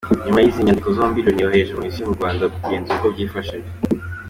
[0.25, 3.55] Nyuma y’izi nyandiko zombi, Loni yohereje Komisiyo mu Rwanda kugenzura uko byifashe.